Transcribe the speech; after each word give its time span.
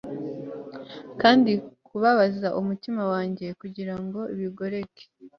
kandi, 1.21 1.51
kubabaza 1.87 2.47
umutima 2.59 3.01
wanjye 3.13 3.45
kugirango 3.59 4.19
bigoreke 4.37 5.03